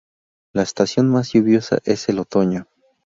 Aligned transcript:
La 0.51 0.63
estación 0.63 1.11
más 1.11 1.31
lluviosa 1.31 1.77
es 1.83 2.09
el 2.09 2.17
otoño. 2.17 2.65